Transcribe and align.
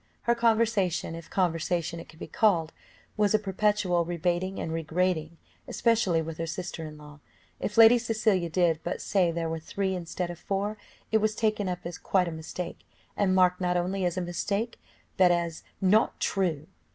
Her 0.23 0.33
conversation, 0.33 1.13
if 1.13 1.29
conversation 1.29 1.99
it 1.99 2.09
could 2.09 2.17
be 2.17 2.25
called, 2.25 2.73
was 3.17 3.35
a 3.35 3.37
perpetual 3.37 4.03
rebating 4.03 4.57
and 4.59 4.71
regrating, 4.73 5.37
especially 5.67 6.23
with 6.23 6.39
her 6.39 6.47
sister 6.47 6.83
in 6.87 6.97
law; 6.97 7.19
if 7.59 7.77
Lady 7.77 7.99
Cecilia 7.99 8.49
did 8.49 8.79
but 8.83 8.99
say 8.99 9.29
there 9.29 9.47
were 9.47 9.59
three 9.59 9.93
instead 9.93 10.31
of 10.31 10.39
four, 10.39 10.75
it 11.11 11.19
was 11.19 11.35
taken 11.35 11.69
up 11.69 11.81
as 11.85 11.99
"quite 11.99 12.27
a 12.27 12.31
mistake," 12.31 12.79
and 13.15 13.35
marked 13.35 13.61
not 13.61 13.77
only 13.77 14.03
as 14.03 14.17
a 14.17 14.21
mistake, 14.21 14.79
but 15.17 15.29
as 15.31 15.61
"not 15.79 16.19
true." 16.19 16.65